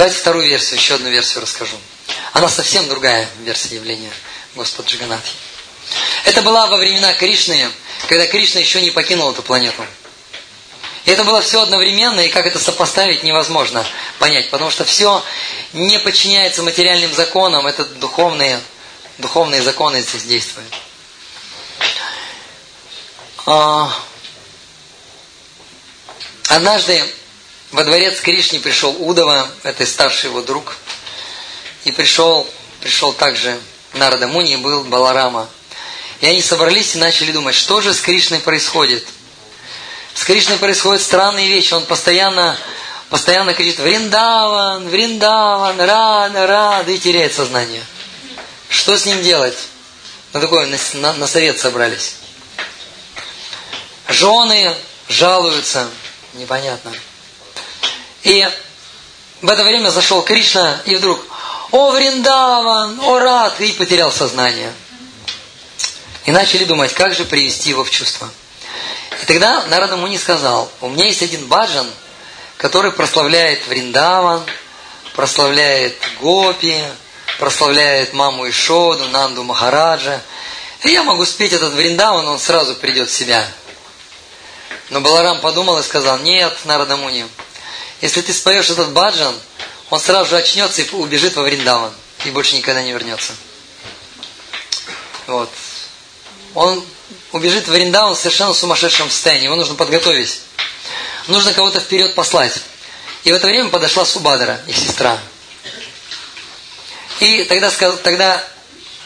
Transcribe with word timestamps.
Давайте 0.00 0.16
вторую 0.16 0.48
версию, 0.48 0.80
еще 0.80 0.94
одну 0.94 1.10
версию 1.10 1.42
расскажу. 1.42 1.76
Она 2.32 2.48
совсем 2.48 2.88
другая 2.88 3.28
версия 3.40 3.74
явления 3.74 4.10
Господа 4.54 4.88
Джаганатхи. 4.88 5.34
Это 6.24 6.40
была 6.40 6.68
во 6.68 6.78
времена 6.78 7.12
Кришны, 7.12 7.70
когда 8.08 8.26
Кришна 8.26 8.60
еще 8.60 8.80
не 8.80 8.92
покинул 8.92 9.30
эту 9.30 9.42
планету. 9.42 9.84
И 11.04 11.10
это 11.10 11.22
было 11.24 11.42
все 11.42 11.60
одновременно, 11.60 12.20
и 12.20 12.30
как 12.30 12.46
это 12.46 12.58
сопоставить, 12.58 13.24
невозможно 13.24 13.84
понять, 14.18 14.48
потому 14.48 14.70
что 14.70 14.86
все 14.86 15.22
не 15.74 15.98
подчиняется 15.98 16.62
материальным 16.62 17.14
законам, 17.14 17.66
это 17.66 17.84
духовные, 17.84 18.58
духовные 19.18 19.60
законы 19.60 20.00
здесь 20.00 20.22
действуют. 20.22 20.74
А, 23.44 23.94
однажды 26.48 27.04
во 27.72 27.84
дворец 27.84 28.20
Кришне 28.20 28.60
пришел 28.60 28.94
Удова, 28.98 29.48
это 29.62 29.86
старший 29.86 30.30
его 30.30 30.42
друг, 30.42 30.76
и 31.84 31.92
пришел, 31.92 32.46
пришел 32.80 33.12
также 33.12 33.58
Нарада 33.94 34.26
Муни, 34.26 34.56
был 34.56 34.84
Баларама. 34.84 35.48
И 36.20 36.26
они 36.26 36.42
собрались 36.42 36.94
и 36.94 36.98
начали 36.98 37.32
думать, 37.32 37.54
что 37.54 37.80
же 37.80 37.94
с 37.94 38.00
Кришной 38.00 38.40
происходит– 38.40 39.06
с 40.14 40.24
Кришной 40.24 40.58
происходят 40.58 41.02
странные 41.02 41.48
вещи. 41.48 41.72
Он 41.72 41.84
постоянно, 41.86 42.56
постоянно 43.08 43.54
кричит 43.54 43.78
«Вриндаван! 43.78 44.88
Вриндаван! 44.88 45.80
Рада! 45.80 46.46
Рада!» 46.46 46.90
и 46.90 46.98
теряет 46.98 47.34
сознание. 47.34 47.82
Что 48.68 48.98
с 48.98 49.06
ним 49.06 49.22
делать? 49.22 49.56
На 50.32 50.40
такой, 50.40 50.66
на, 50.66 50.78
на, 50.94 51.12
на 51.14 51.26
совет 51.26 51.58
собрались. 51.58 52.16
Жены 54.08 54.74
жалуются. 55.08 55.88
Непонятно. 56.34 56.92
И 58.22 58.46
в 59.42 59.48
это 59.48 59.64
время 59.64 59.90
зашел 59.90 60.22
Кришна, 60.22 60.80
и 60.84 60.94
вдруг 60.94 61.20
«О, 61.70 61.92
Вриндаван! 61.92 63.00
О, 63.00 63.18
Рад!» 63.18 63.60
и 63.60 63.72
потерял 63.72 64.12
сознание. 64.12 64.72
И 66.26 66.32
начали 66.32 66.64
думать, 66.64 66.92
как 66.92 67.14
же 67.14 67.24
привести 67.24 67.70
его 67.70 67.84
в 67.84 67.90
чувство. 67.90 68.28
И 69.22 69.26
тогда 69.26 69.64
Нарада 69.66 69.96
Муни 69.96 70.18
сказал, 70.18 70.70
у 70.80 70.88
меня 70.88 71.06
есть 71.06 71.22
один 71.22 71.46
баджан, 71.46 71.90
который 72.56 72.92
прославляет 72.92 73.66
Вриндаван, 73.66 74.44
прославляет 75.14 75.96
Гопи, 76.20 76.82
прославляет 77.38 78.12
маму 78.12 78.48
Ишоду, 78.48 79.08
Нанду 79.08 79.42
Махараджа. 79.44 80.20
И 80.82 80.90
я 80.90 81.02
могу 81.02 81.24
спеть 81.24 81.52
этот 81.52 81.72
Вриндаван, 81.72 82.28
он 82.28 82.38
сразу 82.38 82.74
придет 82.74 83.08
в 83.08 83.14
себя. 83.14 83.46
Но 84.90 85.00
Баларам 85.00 85.40
подумал 85.40 85.78
и 85.78 85.82
сказал, 85.82 86.18
нет, 86.18 86.54
Нарада 86.64 86.96
Муни, 86.96 87.26
если 88.00 88.22
ты 88.22 88.32
споешь 88.32 88.70
этот 88.70 88.92
баджан, 88.92 89.34
он 89.90 90.00
сразу 90.00 90.30
же 90.30 90.36
очнется 90.36 90.82
и 90.82 90.90
убежит 90.92 91.36
во 91.36 91.42
Вриндаван. 91.42 91.92
И 92.24 92.30
больше 92.30 92.56
никогда 92.56 92.82
не 92.82 92.92
вернется. 92.92 93.32
Вот. 95.26 95.50
Он 96.54 96.84
убежит 97.32 97.66
в 97.66 97.70
Вриндаун 97.70 98.14
в 98.14 98.18
совершенно 98.18 98.54
сумасшедшем 98.54 99.10
состоянии. 99.10 99.44
Его 99.44 99.56
нужно 99.56 99.74
подготовить. 99.74 100.40
Нужно 101.28 101.52
кого-то 101.52 101.80
вперед 101.80 102.14
послать. 102.14 102.60
И 103.24 103.32
в 103.32 103.36
это 103.36 103.46
время 103.46 103.68
подошла 103.68 104.04
Субадра, 104.04 104.60
их 104.66 104.76
сестра. 104.76 105.18
И 107.20 107.44
тогда, 107.44 107.70
тогда 108.02 108.44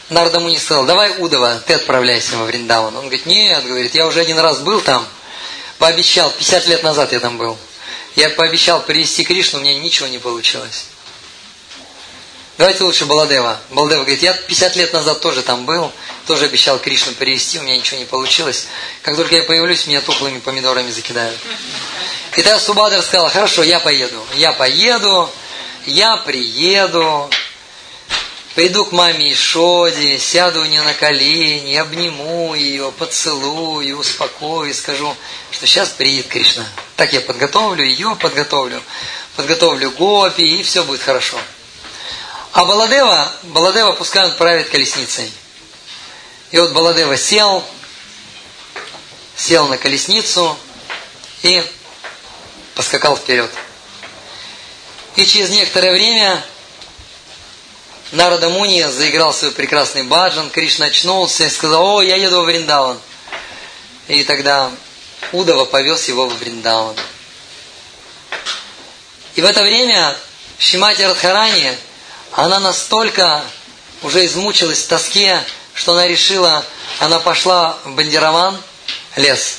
Нарда 0.08 0.40
Муни 0.40 0.58
сказал, 0.58 0.84
давай, 0.84 1.18
Удова, 1.18 1.60
ты 1.66 1.74
отправляйся 1.74 2.36
во 2.36 2.44
Вриндаван. 2.44 2.94
Он 2.96 3.02
говорит, 3.02 3.26
нет, 3.26 3.66
говорит, 3.66 3.94
я 3.94 4.06
уже 4.06 4.20
один 4.20 4.38
раз 4.38 4.60
был 4.60 4.80
там, 4.80 5.06
пообещал, 5.78 6.30
50 6.30 6.66
лет 6.68 6.82
назад 6.82 7.12
я 7.12 7.20
там 7.20 7.38
был. 7.38 7.58
Я 8.16 8.30
пообещал 8.30 8.82
привести 8.82 9.24
Кришну, 9.24 9.58
у 9.58 9.62
меня 9.62 9.74
ничего 9.74 10.08
не 10.08 10.18
получилось. 10.18 10.86
Давайте 12.56 12.84
лучше 12.84 13.04
Баладева. 13.06 13.58
Баладева 13.70 14.02
говорит, 14.02 14.22
я 14.22 14.32
50 14.32 14.76
лет 14.76 14.92
назад 14.92 15.20
тоже 15.20 15.42
там 15.42 15.66
был, 15.66 15.90
тоже 16.26 16.44
обещал 16.44 16.78
Кришну 16.78 17.12
перевести, 17.12 17.58
у 17.58 17.62
меня 17.62 17.76
ничего 17.76 17.98
не 17.98 18.04
получилось. 18.04 18.68
Как 19.02 19.16
только 19.16 19.34
я 19.34 19.42
появлюсь, 19.42 19.88
меня 19.88 20.00
тухлыми 20.00 20.38
помидорами 20.38 20.90
закидают. 20.90 21.38
И 22.36 22.42
тогда 22.42 22.60
Субадр 22.60 23.02
сказал, 23.02 23.28
хорошо, 23.28 23.64
я 23.64 23.80
поеду. 23.80 24.24
Я 24.34 24.52
поеду, 24.52 25.28
я 25.84 26.16
приеду, 26.16 27.28
приду 28.54 28.84
к 28.84 28.92
маме 28.92 29.32
Ишоде, 29.32 30.18
сяду 30.18 30.62
у 30.62 30.64
нее 30.64 30.82
на 30.82 30.94
колени, 30.94 31.74
обниму 31.74 32.54
ее, 32.54 32.92
поцелую, 32.92 33.98
успокою, 33.98 34.72
скажу, 34.74 35.14
что 35.50 35.66
сейчас 35.66 35.90
приедет 35.90 36.28
Кришна. 36.28 36.64
Так 36.96 37.12
я 37.12 37.20
подготовлю 37.20 37.84
ее, 37.84 38.16
подготовлю, 38.20 38.80
подготовлю 39.36 39.90
Гопи, 39.90 40.42
и 40.42 40.62
все 40.62 40.84
будет 40.84 41.02
хорошо. 41.02 41.38
А 42.52 42.64
Баладева, 42.64 43.32
Баладева 43.42 43.92
пускай 43.92 44.24
он 44.24 44.36
колесницей. 44.36 45.32
И 46.52 46.58
вот 46.58 46.72
Баладева 46.72 47.16
сел, 47.16 47.64
сел 49.36 49.66
на 49.66 49.76
колесницу 49.76 50.56
и 51.42 51.64
поскакал 52.76 53.16
вперед. 53.16 53.50
И 55.16 55.26
через 55.26 55.50
некоторое 55.50 55.92
время 55.92 56.44
Нарада 58.12 58.48
Муни 58.48 58.82
заиграл 58.82 59.32
свой 59.32 59.50
прекрасный 59.50 60.02
баджан, 60.02 60.50
Кришна 60.50 60.86
очнулся 60.86 61.44
и 61.44 61.50
сказал, 61.50 61.96
о, 61.96 62.02
я 62.02 62.16
еду 62.16 62.42
в 62.42 62.44
Вриндаван. 62.44 62.98
И 64.08 64.22
тогда 64.24 64.70
Удова 65.32 65.64
повез 65.64 66.08
его 66.08 66.26
в 66.26 66.38
Вриндаван. 66.38 66.96
И 69.34 69.40
в 69.40 69.44
это 69.44 69.62
время 69.62 70.16
Шимати 70.58 71.02
Радхарани, 71.02 71.76
она 72.32 72.60
настолько 72.60 73.42
уже 74.02 74.24
измучилась 74.26 74.82
в 74.82 74.88
тоске, 74.88 75.42
что 75.72 75.92
она 75.92 76.06
решила, 76.06 76.64
она 77.00 77.18
пошла 77.18 77.78
в 77.84 77.94
Бандирован, 77.94 78.56
лес, 79.16 79.56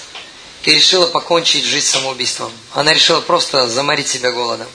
и 0.64 0.72
решила 0.72 1.08
покончить 1.08 1.66
жизнь 1.66 1.88
самоубийством. 1.88 2.52
Она 2.74 2.94
решила 2.94 3.22
просто 3.22 3.68
заморить 3.68 4.08
себя 4.08 4.32
голодом. 4.32 4.68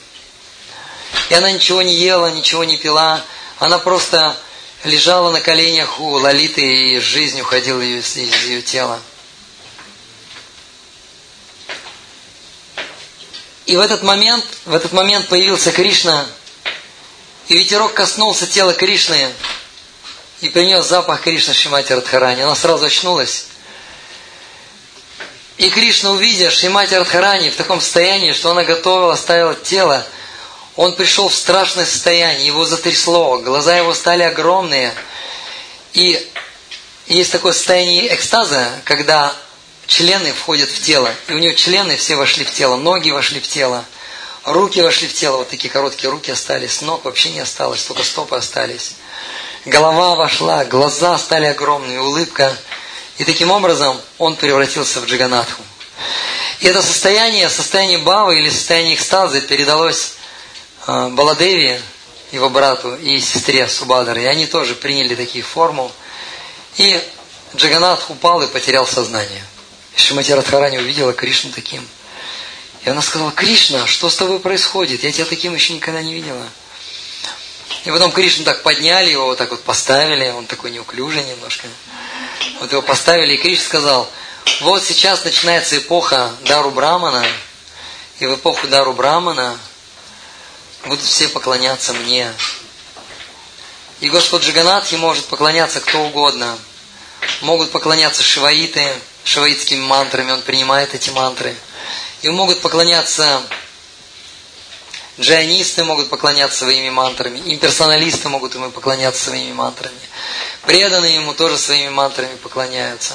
И 1.30 1.34
она 1.34 1.50
ничего 1.50 1.82
не 1.82 1.94
ела, 1.94 2.30
ничего 2.30 2.64
не 2.64 2.76
пила, 2.76 3.24
она 3.60 3.78
просто 3.78 4.34
лежала 4.84 5.30
на 5.30 5.40
коленях 5.42 6.00
у 6.00 6.12
Лолиты, 6.12 6.94
и 6.94 6.98
жизнь 6.98 7.40
уходила 7.42 7.82
из, 7.82 8.16
из 8.16 8.34
ее 8.44 8.62
тела. 8.62 8.98
И 13.66 13.76
в 13.76 13.80
этот 13.80 14.02
момент, 14.02 14.44
в 14.64 14.74
этот 14.74 14.92
момент 14.92 15.28
появился 15.28 15.72
Кришна, 15.72 16.26
и 17.48 17.58
ветерок 17.58 17.92
коснулся 17.92 18.46
тела 18.46 18.72
Кришны, 18.72 19.30
и 20.40 20.48
принес 20.48 20.86
запах 20.86 21.20
Кришны 21.20 21.52
Шимати 21.52 21.92
Радхарани. 21.92 22.40
Она 22.40 22.56
сразу 22.56 22.86
очнулась. 22.86 23.44
И 25.58 25.68
Кришна, 25.68 26.12
увидя 26.12 26.50
Шимати 26.50 26.94
Радхарани 26.94 27.50
в 27.50 27.56
таком 27.56 27.82
состоянии, 27.82 28.32
что 28.32 28.52
она 28.52 28.64
готова, 28.64 29.12
оставила 29.12 29.54
тело, 29.54 30.06
он 30.80 30.94
пришел 30.94 31.28
в 31.28 31.34
страшное 31.34 31.84
состояние, 31.84 32.46
его 32.46 32.64
затрясло, 32.64 33.36
глаза 33.36 33.76
его 33.76 33.92
стали 33.92 34.22
огромные. 34.22 34.94
И 35.92 36.26
есть 37.06 37.30
такое 37.32 37.52
состояние 37.52 38.14
экстаза, 38.14 38.66
когда 38.84 39.34
члены 39.86 40.32
входят 40.32 40.70
в 40.70 40.82
тело. 40.82 41.12
И 41.28 41.34
у 41.34 41.38
него 41.38 41.52
члены 41.52 41.96
все 41.98 42.16
вошли 42.16 42.46
в 42.46 42.50
тело, 42.50 42.76
ноги 42.76 43.10
вошли 43.10 43.40
в 43.40 43.46
тело, 43.46 43.84
руки 44.44 44.80
вошли 44.80 45.06
в 45.06 45.12
тело, 45.12 45.36
вот 45.36 45.50
такие 45.50 45.68
короткие 45.68 46.08
руки 46.08 46.30
остались, 46.30 46.80
ног 46.80 47.04
вообще 47.04 47.28
не 47.28 47.40
осталось, 47.40 47.84
только 47.84 48.02
стопы 48.02 48.36
остались 48.36 48.92
голова 49.66 50.14
вошла, 50.14 50.64
глаза 50.64 51.18
стали 51.18 51.44
огромные, 51.44 52.00
улыбка. 52.00 52.56
И 53.18 53.24
таким 53.24 53.50
образом 53.50 54.00
он 54.16 54.34
превратился 54.34 55.00
в 55.00 55.04
Джиганатху. 55.04 55.62
И 56.60 56.66
это 56.66 56.80
состояние, 56.80 57.50
состояние 57.50 57.98
Бавы 57.98 58.38
или 58.38 58.48
состояние 58.48 58.94
экстаза 58.94 59.42
передалось 59.42 60.14
э, 60.86 61.08
Баладеве, 61.10 61.80
его 62.32 62.48
брату 62.48 62.94
и 62.96 63.20
сестре 63.20 63.66
Субадар. 63.68 64.18
И 64.18 64.24
они 64.24 64.46
тоже 64.46 64.74
приняли 64.74 65.14
такие 65.14 65.42
форму. 65.42 65.90
И 66.76 67.00
Джаганатх 67.56 68.10
упал 68.10 68.42
и 68.42 68.46
потерял 68.46 68.86
сознание. 68.86 69.44
Шимати 69.96 70.32
Радхарани 70.32 70.78
увидела 70.78 71.12
Кришну 71.12 71.50
таким. 71.52 71.86
И 72.84 72.88
она 72.88 73.02
сказала, 73.02 73.32
Кришна, 73.32 73.86
что 73.86 74.08
с 74.08 74.16
тобой 74.16 74.40
происходит? 74.40 75.02
Я 75.02 75.12
тебя 75.12 75.26
таким 75.26 75.54
еще 75.54 75.74
никогда 75.74 76.00
не 76.02 76.14
видела. 76.14 76.46
И 77.84 77.90
потом 77.90 78.12
Кришну 78.12 78.44
так 78.44 78.62
подняли, 78.62 79.10
его 79.10 79.26
вот 79.26 79.38
так 79.38 79.50
вот 79.50 79.62
поставили, 79.62 80.28
он 80.30 80.46
такой 80.46 80.70
неуклюжий 80.70 81.24
немножко. 81.24 81.66
Вот 82.60 82.70
его 82.70 82.82
поставили, 82.82 83.34
и 83.34 83.38
Кришна 83.38 83.64
сказал, 83.64 84.10
вот 84.60 84.82
сейчас 84.82 85.24
начинается 85.24 85.78
эпоха 85.78 86.30
Дару 86.44 86.70
Брамана, 86.70 87.24
и 88.18 88.26
в 88.26 88.34
эпоху 88.34 88.66
Дару 88.68 88.92
Брамана 88.92 89.58
будут 90.84 91.04
все 91.04 91.28
поклоняться 91.28 91.92
мне. 91.92 92.32
И 94.00 94.08
Господь 94.08 94.42
Джиганатхи 94.42 94.94
может 94.94 95.26
поклоняться 95.26 95.80
кто 95.80 96.00
угодно. 96.00 96.58
Могут 97.42 97.70
поклоняться 97.70 98.22
шиваиты, 98.22 98.92
шиваитскими 99.24 99.80
мантрами, 99.80 100.32
он 100.32 100.42
принимает 100.42 100.94
эти 100.94 101.10
мантры. 101.10 101.54
И 102.22 102.28
могут 102.28 102.60
поклоняться 102.60 103.42
Джайнисты 105.20 105.84
могут 105.84 106.08
поклоняться 106.08 106.60
своими 106.60 106.88
мантрами, 106.88 107.42
имперсоналисты 107.44 108.30
могут 108.30 108.54
ему 108.54 108.70
поклоняться 108.70 109.24
своими 109.24 109.52
мантрами. 109.52 109.98
Преданные 110.62 111.16
ему 111.16 111.34
тоже 111.34 111.58
своими 111.58 111.90
мантрами 111.90 112.34
поклоняются. 112.36 113.14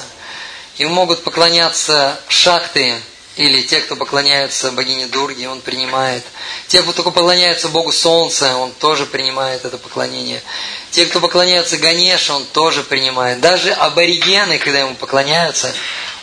Ему 0.76 0.94
могут 0.94 1.24
поклоняться 1.24 2.20
шакты, 2.28 3.02
или 3.36 3.60
те, 3.60 3.80
кто 3.80 3.96
поклоняются 3.96 4.72
богине 4.72 5.06
Дурге, 5.06 5.50
он 5.50 5.60
принимает. 5.60 6.24
Те, 6.68 6.82
кто 6.82 7.02
поклоняются 7.02 7.68
Богу 7.68 7.92
Солнца, 7.92 8.56
он 8.56 8.72
тоже 8.72 9.04
принимает 9.04 9.64
это 9.66 9.76
поклонение. 9.76 10.42
Те, 10.90 11.04
кто 11.04 11.20
поклоняются 11.20 11.76
Ганеше, 11.76 12.32
он 12.32 12.46
тоже 12.46 12.82
принимает. 12.82 13.40
Даже 13.40 13.72
аборигены, 13.72 14.58
когда 14.58 14.80
ему 14.80 14.94
поклоняются, 14.94 15.70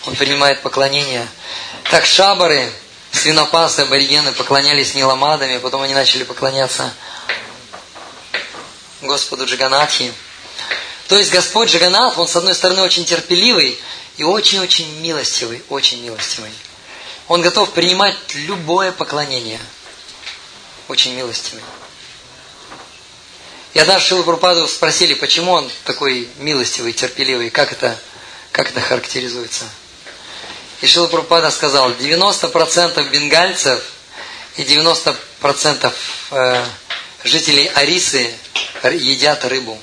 он 0.08 0.16
принимает 0.16 0.64
поклонение. 0.64 1.28
Так 1.92 2.08
шабары, 2.08 2.72
свинопасы, 3.12 3.82
аборигены 3.82 4.32
поклонялись 4.32 4.96
Ниламадами, 4.96 5.60
потом 5.60 5.84
они 5.84 5.94
начали 5.94 6.24
поклоняться 6.24 6.92
Господу 9.02 9.46
Джаганатхи. 9.46 10.12
То 11.10 11.18
есть 11.18 11.32
Господь 11.32 11.70
Джаганат, 11.70 12.18
он 12.18 12.28
с 12.28 12.36
одной 12.36 12.56
стороны 12.56 12.82
очень 12.82 13.06
терпеливый 13.06 13.80
и 14.18 14.24
очень-очень 14.24 15.00
милостивый, 15.00 15.62
очень 15.70 16.02
милостивый. 16.02 16.50
Он 17.28 17.42
готов 17.42 17.72
принимать 17.72 18.16
любое 18.34 18.92
поклонение. 18.92 19.60
Очень 20.88 21.16
милостивый. 21.16 21.64
И 23.74 23.80
однажды 23.80 24.10
Шилу 24.10 24.24
Прупаду 24.24 24.68
спросили, 24.68 25.16
почему 25.16 25.54
он 25.54 25.70
такой 25.86 26.30
милостивый, 26.38 26.94
терпеливый, 26.94 27.50
как 27.50 27.72
это, 27.72 27.98
как 28.52 28.70
это 28.70 28.82
характеризуется. 28.82 29.66
И 30.82 30.86
Шила 30.86 31.08
Прупада 31.08 31.50
сказал, 31.50 31.92
90% 31.94 33.10
бенгальцев 33.10 33.82
и 34.58 34.64
90% 34.64 35.94
э, 36.32 36.66
жителей 37.24 37.68
Арисы 37.74 38.34
едят 38.84 39.46
рыбу. 39.46 39.80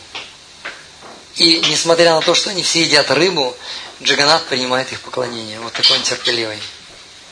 И 1.37 1.61
несмотря 1.71 2.15
на 2.15 2.21
то, 2.21 2.35
что 2.35 2.51
они 2.51 2.63
все 2.63 2.83
едят 2.83 3.11
рыбу, 3.11 3.57
Джаганат 4.03 4.45
принимает 4.47 4.93
их 4.93 5.01
поклонение. 5.01 5.59
Вот 5.61 5.73
такой 5.73 5.97
он 5.97 6.03
терпеливый. 6.03 6.59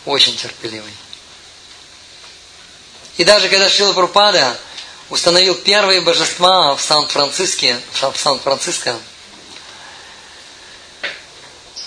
Очень 0.08 0.36
терпеливый. 0.38 0.90
И 3.18 3.24
даже 3.24 3.50
когда 3.50 3.68
Шила 3.68 3.92
Прупада 3.92 4.56
установил 5.10 5.54
первые 5.54 6.00
божества 6.00 6.74
в 6.74 6.80
Сан-Франциске, 6.80 7.78
в 7.92 8.16
Сан-Франциско, 8.16 8.96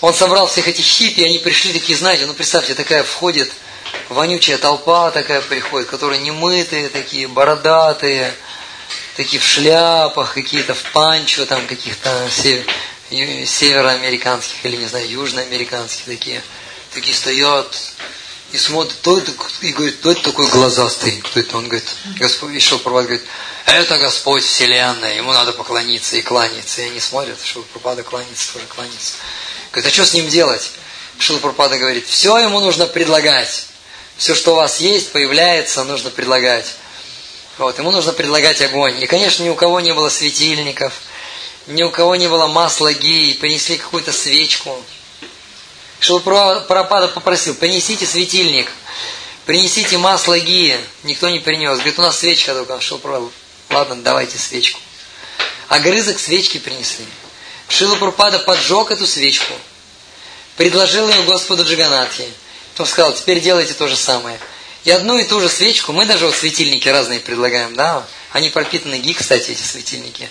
он 0.00 0.14
собрал 0.14 0.46
всех 0.46 0.68
этих 0.68 0.84
хиппи, 0.84 1.22
и 1.22 1.24
они 1.24 1.38
пришли 1.38 1.72
такие, 1.72 1.98
знаете, 1.98 2.26
ну 2.26 2.34
представьте, 2.34 2.74
такая 2.74 3.02
входит 3.02 3.50
вонючая 4.08 4.58
толпа 4.58 5.10
такая 5.10 5.40
приходит, 5.40 5.88
которые 5.88 6.20
немытые 6.20 6.90
такие, 6.90 7.26
бородатые, 7.26 8.32
такие 9.16 9.40
в 9.40 9.44
шляпах, 9.44 10.34
какие-то 10.34 10.74
в 10.74 10.92
панчо, 10.92 11.44
там 11.44 11.66
каких-то 11.66 12.28
североамериканских 13.10 14.64
или, 14.64 14.76
не 14.76 14.86
знаю, 14.86 15.10
южноамериканских 15.10 16.04
такие. 16.04 16.40
Такие 16.94 17.16
стоят 17.16 17.74
и 18.52 18.58
смотрят, 18.58 18.94
кто 19.00 19.18
это, 19.18 19.32
и 19.62 19.72
говорит, 19.72 19.96
кто 20.00 20.12
это 20.12 20.22
такой 20.22 20.46
глазастый? 20.48 21.22
Кто 21.22 21.40
это? 21.40 21.56
Он 21.56 21.66
говорит, 21.66 21.88
Господь, 22.18 22.52
и 22.52 22.60
Шилпрапад 22.60 23.04
говорит, 23.04 23.24
это 23.64 23.98
Господь 23.98 24.44
Вселенной, 24.44 25.16
ему 25.16 25.32
надо 25.32 25.52
поклониться 25.52 26.16
и 26.16 26.22
кланяться. 26.22 26.82
И 26.82 26.86
они 26.86 27.00
смотрят, 27.00 27.38
Шилпрапада 27.42 28.02
кланяется, 28.02 28.52
тоже 28.52 28.66
кланяется. 28.66 29.14
Говорит, 29.70 29.90
а 29.90 29.94
что 29.94 30.04
с 30.04 30.12
ним 30.12 30.28
делать? 30.28 30.70
Шилпрапада 31.18 31.78
говорит, 31.78 32.06
все 32.06 32.36
ему 32.38 32.60
нужно 32.60 32.86
предлагать. 32.86 33.66
Все, 34.18 34.34
что 34.34 34.52
у 34.52 34.56
вас 34.56 34.80
есть, 34.80 35.12
появляется, 35.12 35.84
нужно 35.84 36.10
предлагать. 36.10 36.66
Вот, 37.56 37.78
ему 37.78 37.90
нужно 37.90 38.12
предлагать 38.12 38.60
огонь. 38.60 39.00
И, 39.02 39.06
конечно, 39.06 39.42
ни 39.42 39.48
у 39.48 39.54
кого 39.54 39.80
не 39.80 39.94
было 39.94 40.10
светильников, 40.10 40.92
ни 41.66 41.82
у 41.82 41.90
кого 41.90 42.16
не 42.16 42.28
было 42.28 42.48
масла 42.48 42.92
гии, 42.92 43.34
принесли 43.34 43.78
какую-то 43.78 44.12
свечку. 44.12 44.82
Шилпрапада 46.02 47.08
попросил, 47.08 47.54
принесите 47.54 48.06
светильник, 48.06 48.68
принесите 49.46 49.98
масло 49.98 50.38
гии. 50.38 50.78
Никто 51.04 51.28
не 51.30 51.38
принес. 51.38 51.76
Говорит, 51.76 51.98
у 51.98 52.02
нас 52.02 52.18
свечка 52.18 52.52
только. 52.54 52.80
Шилпрапада, 52.80 53.30
ладно, 53.70 53.96
давайте 54.02 54.36
свечку. 54.36 54.80
А 55.68 55.78
грызок 55.78 56.18
свечки 56.18 56.58
принесли. 56.58 57.06
Шила 57.68 57.94
Прупада 57.96 58.40
поджег 58.40 58.90
эту 58.90 59.06
свечку, 59.06 59.54
предложил 60.56 61.08
ее 61.08 61.22
Господу 61.22 61.64
Джаганатхи. 61.64 62.26
Он 62.78 62.84
сказал, 62.84 63.14
теперь 63.14 63.40
делайте 63.40 63.72
то 63.72 63.86
же 63.86 63.96
самое. 63.96 64.38
И 64.84 64.90
одну 64.90 65.16
и 65.16 65.24
ту 65.24 65.40
же 65.40 65.48
свечку, 65.48 65.92
мы 65.92 66.04
даже 66.04 66.26
вот 66.26 66.34
светильники 66.34 66.88
разные 66.88 67.20
предлагаем, 67.20 67.76
да, 67.76 68.04
они 68.32 68.50
пропитаны 68.50 68.98
ги, 68.98 69.14
кстати, 69.14 69.52
эти 69.52 69.62
светильники. 69.62 70.28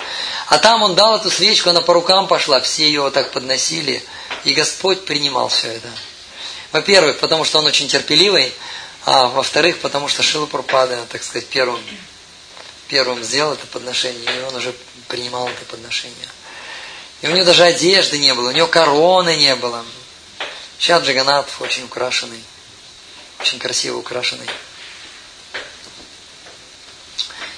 А 0.47 0.57
там 0.57 0.83
он 0.83 0.93
дал 0.93 1.15
эту 1.15 1.31
свечку, 1.31 1.69
она 1.69 1.79
по 1.81 1.93
рукам 1.93 2.27
пошла, 2.27 2.59
все 2.59 2.83
ее 2.83 3.01
вот 3.01 3.13
так 3.13 3.31
подносили, 3.31 4.03
и 4.43 4.53
Господь 4.53 5.05
принимал 5.05 5.49
все 5.49 5.67
это. 5.67 5.89
Во-первых, 6.71 7.19
потому 7.19 7.43
что 7.43 7.59
он 7.59 7.65
очень 7.65 7.87
терпеливый, 7.87 8.53
а 9.05 9.27
во-вторых, 9.27 9.79
потому 9.79 10.07
что 10.07 10.23
Шила 10.23 10.45
Прупада, 10.45 11.05
так 11.09 11.23
сказать, 11.23 11.47
первым, 11.47 11.81
первым 12.87 13.23
сделал 13.23 13.53
это 13.53 13.65
подношение, 13.67 14.39
и 14.39 14.43
он 14.43 14.55
уже 14.55 14.73
принимал 15.07 15.47
это 15.47 15.65
подношение. 15.65 16.15
И 17.21 17.27
у 17.27 17.31
него 17.31 17.43
даже 17.43 17.63
одежды 17.63 18.17
не 18.17 18.33
было, 18.33 18.49
у 18.49 18.53
него 18.53 18.67
короны 18.67 19.35
не 19.35 19.55
было. 19.55 19.85
Сейчас 20.79 21.03
Джаганат 21.03 21.47
очень 21.59 21.83
украшенный, 21.83 22.41
очень 23.39 23.59
красиво 23.59 23.97
украшенный. 23.97 24.47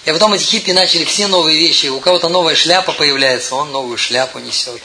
И 0.05 0.11
потом 0.11 0.33
эти 0.33 0.43
хиппи 0.43 0.71
начали 0.71 1.05
все 1.05 1.27
новые 1.27 1.57
вещи. 1.57 1.87
У 1.87 2.01
кого-то 2.01 2.27
новая 2.27 2.55
шляпа 2.55 2.91
появляется, 2.91 3.55
он 3.55 3.71
новую 3.71 3.97
шляпу 3.97 4.39
несет. 4.39 4.81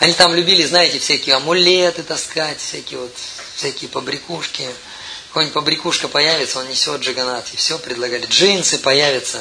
Они 0.00 0.14
там 0.14 0.34
любили, 0.34 0.64
знаете, 0.64 0.98
всякие 0.98 1.36
амулеты 1.36 2.02
таскать, 2.02 2.58
всякие 2.58 3.00
вот, 3.00 3.14
всякие 3.54 3.90
побрякушки. 3.90 4.66
Какой-нибудь 5.28 5.54
побрякушка 5.54 6.08
появится, 6.08 6.58
он 6.58 6.68
несет 6.68 7.02
джаганат. 7.02 7.46
И 7.52 7.56
все 7.56 7.78
предлагали. 7.78 8.24
Джинсы 8.26 8.78
появятся. 8.78 9.40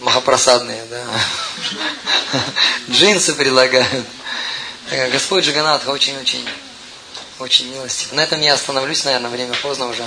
Махапросадные, 0.00 0.84
да. 0.86 1.04
Джинсы 2.90 3.34
предлагают. 3.34 4.06
Господь 5.12 5.44
Джаганатха 5.44 5.90
очень-очень 5.90 6.48
очень 7.38 7.70
милостив. 7.70 8.12
На 8.12 8.22
этом 8.22 8.40
я 8.40 8.54
остановлюсь, 8.54 9.04
наверное, 9.04 9.30
время 9.30 9.54
поздно 9.62 9.86
уже. 9.88 10.04